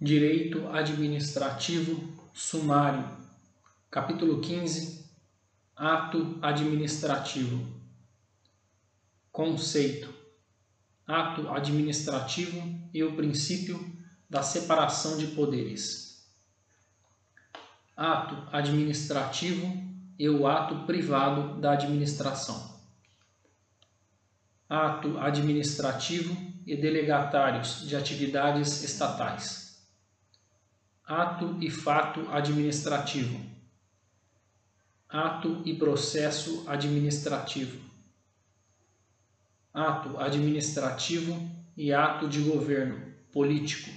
Direito 0.00 0.68
Administrativo 0.68 2.16
Sumário, 2.32 3.04
Capítulo 3.90 4.40
15 4.40 5.10
Ato 5.74 6.38
Administrativo 6.40 7.66
Conceito 9.32 10.14
Ato 11.04 11.48
Administrativo 11.48 12.62
e 12.94 13.02
o 13.02 13.16
princípio 13.16 13.92
da 14.30 14.40
separação 14.40 15.18
de 15.18 15.26
poderes. 15.26 16.30
Ato 17.96 18.36
Administrativo 18.52 19.66
e 20.16 20.28
o 20.28 20.46
ato 20.46 20.86
privado 20.86 21.60
da 21.60 21.72
administração. 21.72 22.80
Ato 24.68 25.18
Administrativo 25.18 26.36
e 26.64 26.76
delegatários 26.76 27.84
de 27.88 27.96
atividades 27.96 28.84
estatais 28.84 29.67
ato 31.08 31.56
e 31.62 31.70
fato 31.70 32.28
administrativo, 32.28 33.40
ato 35.08 35.62
e 35.64 35.74
processo 35.74 36.68
administrativo, 36.68 37.80
ato 39.72 40.18
administrativo 40.18 41.50
e 41.74 41.94
ato 41.94 42.28
de 42.28 42.40
governo 42.42 43.10
político, 43.32 43.90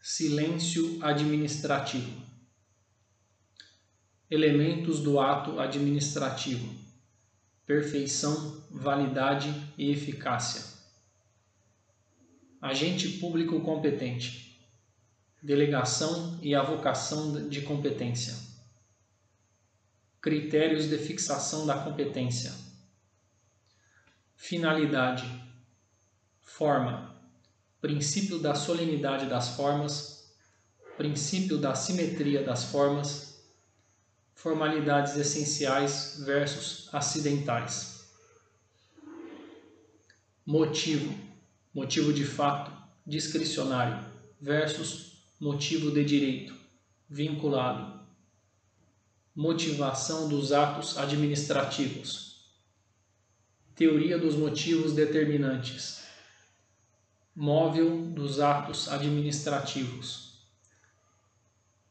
silêncio 0.00 1.04
administrativo, 1.04 2.22
elementos 4.30 5.00
do 5.00 5.18
ato 5.18 5.58
administrativo, 5.58 6.72
perfeição, 7.66 8.64
validade 8.70 9.52
e 9.76 9.90
eficácia, 9.90 10.62
agente 12.62 13.08
público 13.18 13.60
competente 13.62 14.45
delegação 15.46 16.40
e 16.42 16.56
avocação 16.56 17.48
de 17.48 17.62
competência, 17.62 18.34
critérios 20.20 20.88
de 20.88 20.98
fixação 20.98 21.64
da 21.64 21.84
competência, 21.84 22.52
finalidade, 24.34 25.24
forma, 26.42 27.14
princípio 27.80 28.40
da 28.40 28.56
solenidade 28.56 29.26
das 29.26 29.50
formas, 29.50 30.34
princípio 30.96 31.58
da 31.58 31.76
simetria 31.76 32.42
das 32.42 32.64
formas, 32.64 33.40
formalidades 34.34 35.16
essenciais 35.16 36.24
versus 36.24 36.88
acidentais. 36.92 38.10
Motivo, 40.44 41.16
motivo 41.72 42.12
de 42.12 42.24
fato, 42.24 42.72
discricionário 43.06 44.04
versus 44.40 45.15
motivo 45.38 45.90
de 45.90 46.02
direito, 46.02 46.54
vinculado, 47.08 48.00
motivação 49.34 50.28
dos 50.28 50.50
atos 50.50 50.96
administrativos, 50.96 52.42
teoria 53.74 54.18
dos 54.18 54.34
motivos 54.34 54.94
determinantes, 54.94 56.04
móvel 57.34 58.06
dos 58.06 58.40
atos 58.40 58.88
administrativos, 58.88 60.40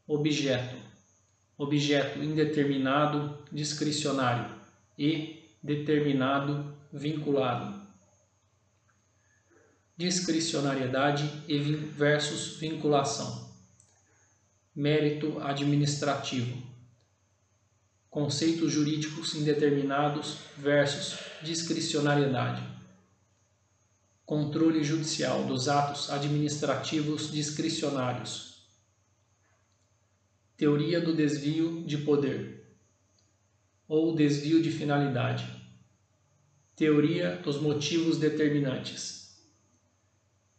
objeto, 0.08 0.76
objeto 1.56 2.18
indeterminado, 2.18 3.44
discricionário. 3.52 4.56
E 4.98 5.50
determinado, 5.62 6.74
vinculado 6.90 7.86
discricionariedade 9.96 11.26
versus 11.96 12.58
vinculação, 12.58 13.50
mérito 14.74 15.40
administrativo, 15.40 16.62
conceitos 18.10 18.70
jurídicos 18.72 19.34
indeterminados 19.34 20.36
versus 20.58 21.18
discricionariedade, 21.42 22.62
controle 24.26 24.84
judicial 24.84 25.44
dos 25.44 25.66
atos 25.66 26.10
administrativos 26.10 27.32
discricionários, 27.32 28.68
teoria 30.58 31.00
do 31.00 31.14
desvio 31.14 31.82
de 31.86 31.96
poder 31.96 32.76
ou 33.88 34.14
desvio 34.14 34.62
de 34.62 34.70
finalidade, 34.70 35.50
teoria 36.74 37.36
dos 37.36 37.58
motivos 37.58 38.18
determinantes 38.18 39.25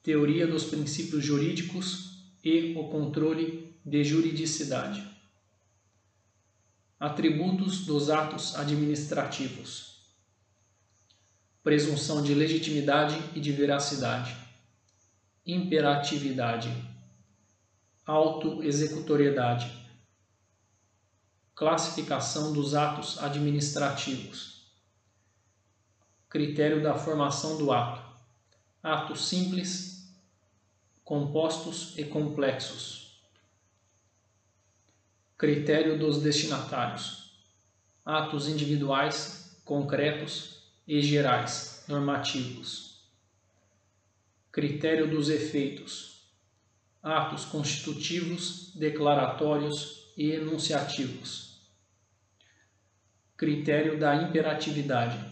teoria 0.07 0.47
dos 0.47 0.63
princípios 0.63 1.22
jurídicos 1.22 2.22
e 2.41 2.73
o 2.78 2.88
controle 2.88 3.78
de 3.85 4.06
juridicidade. 4.06 5.06
Atributos 6.97 7.85
dos 7.85 8.09
atos 8.09 8.56
administrativos: 8.56 10.07
presunção 11.62 12.23
de 12.23 12.34
legitimidade 12.34 13.17
e 13.35 13.41
de 13.41 13.51
veracidade, 13.51 14.34
imperatividade, 15.46 16.72
autoexecutoriedade, 18.06 19.69
classificação 21.53 22.53
dos 22.53 22.75
atos 22.75 23.17
administrativos, 23.17 24.72
critério 26.29 26.81
da 26.81 26.94
formação 26.94 27.57
do 27.57 27.73
ato, 27.73 28.07
ato 28.81 29.13
simples, 29.13 29.97
compostos 31.07 31.97
e 31.97 32.03
complexos. 32.03 33.18
Critério 35.38 35.97
dos 35.97 36.22
destinatários: 36.22 37.31
atos 38.03 38.50
individuais, 38.50 39.57
concretos 39.63 40.69
e 40.85 41.01
gerais, 41.01 41.85
normativos. 41.88 43.07
Critério 44.51 45.09
dos 45.09 45.29
efeitos: 45.29 46.28
atos 47.01 47.46
constitutivos, 47.46 48.73
declaratórios 48.75 50.12
e 50.17 50.31
enunciativos. 50.31 51.62
Critério 53.38 53.97
da 53.97 54.13
imperatividade: 54.13 55.25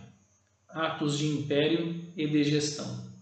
atos 0.70 1.18
de 1.18 1.28
império 1.28 2.14
e 2.16 2.26
de 2.26 2.46
gestão. 2.46 3.15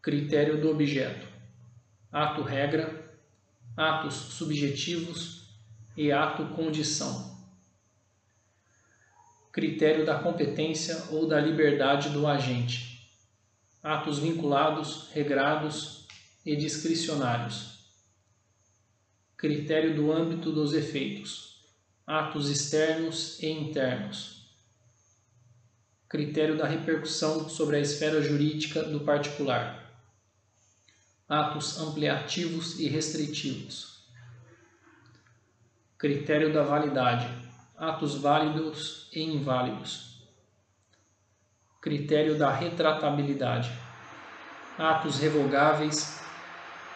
Critério 0.00 0.60
do 0.60 0.70
objeto: 0.70 1.26
ato-regra, 2.12 3.18
atos 3.76 4.14
subjetivos 4.14 5.48
e 5.96 6.12
ato-condição. 6.12 7.36
Critério 9.50 10.06
da 10.06 10.16
competência 10.16 11.08
ou 11.10 11.26
da 11.26 11.40
liberdade 11.40 12.10
do 12.10 12.28
agente: 12.28 13.10
atos 13.82 14.20
vinculados, 14.20 15.10
regrados 15.12 16.06
e 16.46 16.54
discricionários. 16.54 17.90
Critério 19.36 19.96
do 19.96 20.12
âmbito 20.12 20.52
dos 20.52 20.74
efeitos: 20.74 21.60
atos 22.06 22.48
externos 22.48 23.42
e 23.42 23.48
internos. 23.48 24.46
Critério 26.08 26.56
da 26.56 26.68
repercussão 26.68 27.48
sobre 27.48 27.76
a 27.76 27.80
esfera 27.80 28.22
jurídica 28.22 28.84
do 28.84 29.00
particular 29.00 29.87
atos 31.28 31.78
ampliativos 31.78 32.80
e 32.80 32.88
restritivos. 32.88 34.02
Critério 35.98 36.50
da 36.54 36.62
validade: 36.62 37.28
atos 37.76 38.16
válidos 38.16 39.10
e 39.12 39.20
inválidos. 39.20 40.26
Critério 41.82 42.38
da 42.38 42.50
retratabilidade: 42.50 43.70
atos 44.78 45.18
revogáveis, 45.18 46.18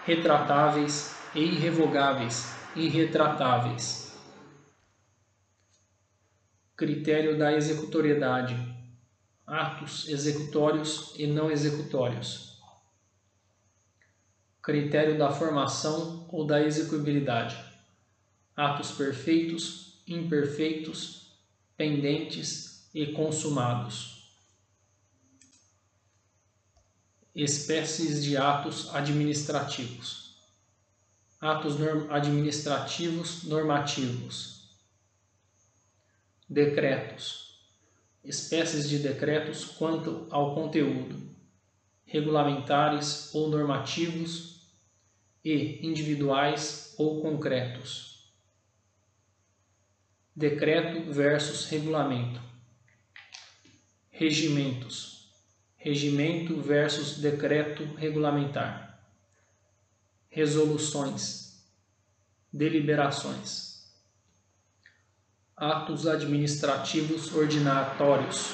retratáveis 0.07 1.15
e 1.35 1.41
irrevogáveis, 1.41 2.57
irretratáveis. 2.75 4.19
Critério 6.75 7.37
da 7.37 7.53
executoriedade: 7.53 8.57
atos 9.47 10.09
executórios 10.09 11.13
e 11.19 11.27
não 11.27 11.51
executórios 11.51 12.52
critério 14.63 15.19
da 15.19 15.33
formação 15.33 16.25
ou 16.31 16.47
da 16.47 16.63
execuibilidade, 16.63 17.57
atos 18.55 18.93
perfeitos, 18.93 20.01
imperfeitos, 20.07 21.33
pendentes 21.77 22.89
e 22.95 23.07
consumados. 23.09 24.23
Espécies 27.35 28.23
de 28.23 28.37
atos 28.37 28.95
administrativos. 28.95 30.37
Atos 31.41 31.77
administrativos 32.11 33.43
normativos. 33.45 34.71
Decretos. 36.49 37.59
Espécies 38.23 38.89
de 38.89 38.99
decretos 38.99 39.65
quanto 39.65 40.29
ao 40.31 40.55
conteúdo 40.55 41.32
regulamentares 42.13 43.35
ou 43.35 43.49
normativos 43.49 44.61
e 45.43 45.81
individuais 45.87 46.95
ou 46.99 47.23
concretos. 47.23 48.31
Decreto 50.37 51.11
versus 51.11 51.65
regulamento. 51.71 52.39
Regimentos. 54.11 55.33
Regimento 55.75 56.61
versus 56.61 57.17
decreto 57.17 57.83
regulamentar. 57.97 59.03
Resoluções. 60.29 61.65
Deliberações 62.53 63.73
atos 65.63 66.09
administrativos 66.09 67.33
ordinatórios, 67.33 68.51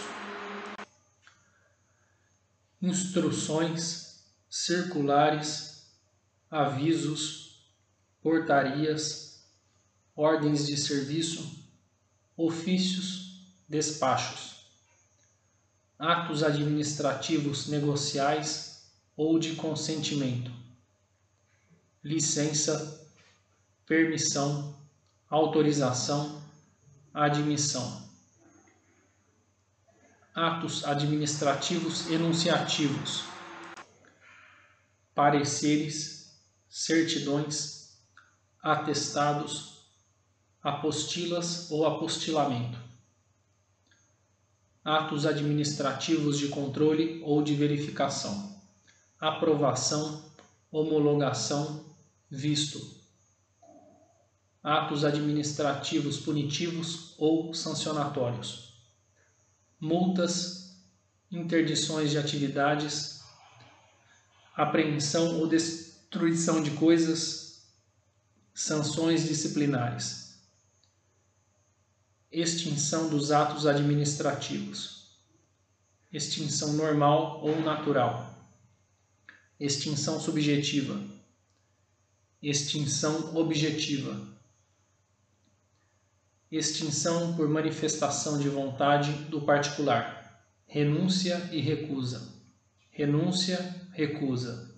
instruções, 2.80 4.24
circulares, 4.48 5.86
avisos, 6.50 7.68
portarias, 8.22 9.44
ordens 10.14 10.66
de 10.66 10.76
serviço, 10.76 11.64
ofícios, 12.36 13.52
despachos, 13.68 14.64
atos 15.98 16.42
administrativos 16.42 17.66
negociais 17.66 18.92
ou 19.16 19.38
de 19.38 19.54
consentimento, 19.56 20.52
licença, 22.02 23.06
permissão, 23.84 24.76
autorização 25.28 26.40
admissão. 27.12 28.07
Atos 30.40 30.84
administrativos 30.84 32.08
enunciativos. 32.08 33.24
Pareceres, 35.12 36.40
certidões, 36.68 37.98
atestados, 38.62 39.82
apostilas 40.62 41.68
ou 41.72 41.84
apostilamento. 41.84 42.78
Atos 44.84 45.26
administrativos 45.26 46.38
de 46.38 46.46
controle 46.46 47.20
ou 47.24 47.42
de 47.42 47.56
verificação. 47.56 48.62
Aprovação, 49.18 50.22
homologação, 50.70 51.84
visto 52.30 52.96
atos 54.62 55.04
administrativos 55.04 56.18
punitivos 56.18 57.14
ou 57.18 57.54
sancionatórios, 57.54 58.67
multas, 59.80 60.76
interdições 61.30 62.10
de 62.10 62.18
atividades, 62.18 63.20
apreensão 64.54 65.38
ou 65.38 65.46
destruição 65.46 66.62
de 66.62 66.72
coisas, 66.72 67.62
sanções 68.54 69.24
disciplinares, 69.24 70.40
extinção 72.32 73.08
dos 73.08 73.30
atos 73.30 73.66
administrativos, 73.66 75.18
extinção 76.12 76.72
normal 76.72 77.40
ou 77.44 77.60
natural, 77.60 78.34
extinção 79.60 80.20
subjetiva, 80.20 81.00
extinção 82.42 83.36
objetiva 83.36 84.37
extinção 86.50 87.34
por 87.34 87.46
manifestação 87.46 88.38
de 88.38 88.48
vontade 88.48 89.12
do 89.24 89.42
particular, 89.42 90.42
renúncia 90.66 91.48
e 91.52 91.60
recusa, 91.60 92.26
renúncia, 92.90 93.86
recusa, 93.92 94.74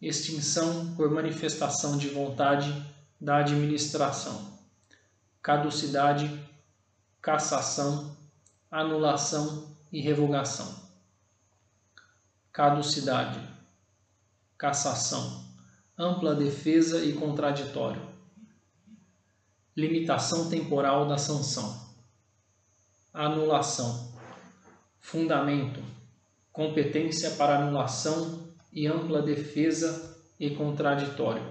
extinção 0.00 0.94
por 0.94 1.10
manifestação 1.10 1.98
de 1.98 2.08
vontade 2.08 2.72
da 3.20 3.38
administração, 3.38 4.58
caducidade, 5.42 6.30
cassação, 7.20 8.16
anulação 8.70 9.76
e 9.92 10.00
revogação. 10.00 10.88
Caducidade, 12.50 13.40
cassação, 14.56 15.44
ampla 15.96 16.34
defesa 16.34 17.04
e 17.04 17.12
contraditório 17.12 18.17
limitação 19.78 20.50
temporal 20.50 21.06
da 21.06 21.16
sanção, 21.16 21.94
anulação, 23.14 24.12
fundamento, 24.98 25.80
competência 26.50 27.30
para 27.36 27.60
anulação 27.60 28.52
e 28.72 28.88
ampla 28.88 29.22
defesa 29.22 30.20
e 30.36 30.50
contraditório, 30.50 31.44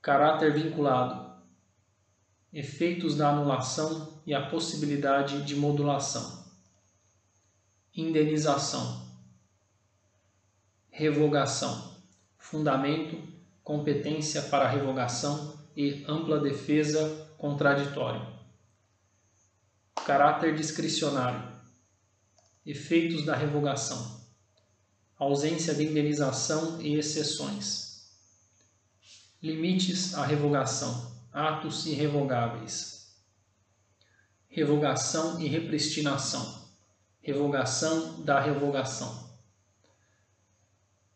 caráter 0.00 0.54
vinculado, 0.54 1.42
efeitos 2.52 3.16
da 3.16 3.30
anulação 3.30 4.22
e 4.24 4.32
a 4.32 4.48
possibilidade 4.48 5.44
de 5.44 5.56
modulação, 5.56 6.44
indenização, 7.92 9.08
revogação, 10.88 11.96
fundamento, 12.36 13.20
competência 13.64 14.42
para 14.42 14.68
revogação 14.68 15.58
e 15.78 16.04
ampla 16.08 16.40
defesa 16.40 17.32
contraditório. 17.38 18.26
Caráter 20.04 20.56
discricionário. 20.56 21.56
Efeitos 22.66 23.24
da 23.24 23.36
revogação. 23.36 24.26
Ausência 25.16 25.72
de 25.72 25.84
indenização 25.84 26.82
e 26.82 26.94
exceções. 26.94 28.10
Limites 29.40 30.14
à 30.14 30.26
revogação. 30.26 31.16
Atos 31.32 31.86
irrevogáveis. 31.86 33.16
Revogação 34.48 35.40
e 35.40 35.46
repristinação. 35.46 36.68
Revogação 37.22 38.20
da 38.24 38.40
revogação. 38.40 39.30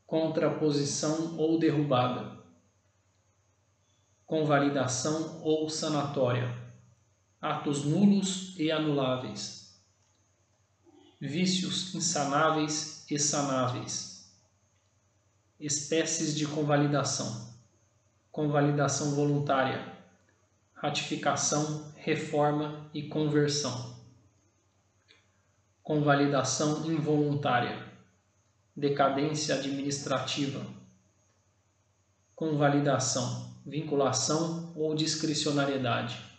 Contraposição 0.06 1.36
ou 1.36 1.58
derrubada 1.58 2.41
convalidação 4.32 5.42
ou 5.42 5.68
sanatória, 5.68 6.56
atos 7.38 7.84
nulos 7.84 8.58
e 8.58 8.72
anuláveis, 8.72 9.78
vícios 11.20 11.94
insanáveis 11.94 13.04
e 13.10 13.18
sanáveis, 13.18 14.34
espécies 15.60 16.34
de 16.34 16.46
convalidação, 16.46 17.52
convalidação 18.30 19.14
voluntária, 19.14 19.98
ratificação, 20.72 21.92
reforma 21.96 22.88
e 22.94 23.08
conversão, 23.08 23.94
convalidação 25.82 26.90
involuntária, 26.90 27.86
decadência 28.74 29.56
administrativa, 29.56 30.64
convalidação 32.34 33.51
vinculação 33.64 34.72
ou 34.74 34.94
discricionariedade. 34.94 36.31